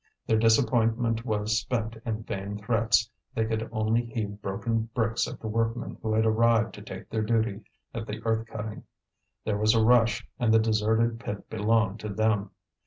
Their 0.25 0.39
disappointment 0.39 1.23
was 1.25 1.59
spent 1.59 1.95
in 2.05 2.23
vain 2.23 2.57
threats; 2.57 3.07
they 3.35 3.45
could 3.45 3.69
only 3.71 4.07
heave 4.07 4.41
broken 4.41 4.89
bricks 4.95 5.27
at 5.27 5.39
the 5.39 5.47
workmen 5.47 5.95
who 6.01 6.11
had 6.15 6.25
arrived 6.25 6.73
to 6.73 6.81
take 6.81 7.07
their 7.11 7.21
duty 7.21 7.61
at 7.93 8.07
the 8.07 8.19
earth 8.25 8.47
cutting. 8.47 8.85
There 9.45 9.59
was 9.59 9.75
a 9.75 9.83
rush, 9.83 10.27
and 10.39 10.51
the 10.51 10.57
deserted 10.57 11.19
pit 11.19 11.47
belonged 11.51 11.99
to 11.99 12.09
them. 12.09 12.49